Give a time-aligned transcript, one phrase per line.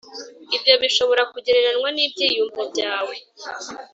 [0.55, 3.15] Ibyo bishobora kugereranywa n ibyiyumvo byawe